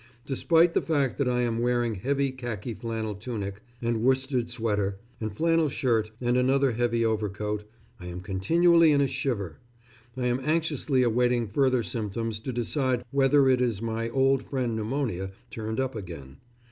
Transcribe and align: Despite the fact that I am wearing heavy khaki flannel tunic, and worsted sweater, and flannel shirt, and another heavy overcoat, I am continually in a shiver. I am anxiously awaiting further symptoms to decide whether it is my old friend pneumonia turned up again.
Despite 0.25 0.73
the 0.73 0.81
fact 0.81 1.19
that 1.19 1.29
I 1.29 1.41
am 1.41 1.59
wearing 1.59 1.93
heavy 1.93 2.31
khaki 2.31 2.73
flannel 2.73 3.13
tunic, 3.13 3.61
and 3.83 4.01
worsted 4.01 4.49
sweater, 4.49 4.97
and 5.19 5.31
flannel 5.31 5.69
shirt, 5.69 6.09
and 6.19 6.35
another 6.37 6.71
heavy 6.71 7.05
overcoat, 7.05 7.65
I 7.99 8.07
am 8.07 8.21
continually 8.21 8.89
in 8.91 9.01
a 9.01 9.05
shiver. 9.05 9.59
I 10.17 10.25
am 10.25 10.39
anxiously 10.39 11.03
awaiting 11.03 11.49
further 11.49 11.83
symptoms 11.83 12.39
to 12.39 12.51
decide 12.51 13.05
whether 13.11 13.47
it 13.47 13.61
is 13.61 13.79
my 13.79 14.09
old 14.09 14.41
friend 14.41 14.75
pneumonia 14.75 15.33
turned 15.51 15.79
up 15.79 15.95
again. 15.95 16.37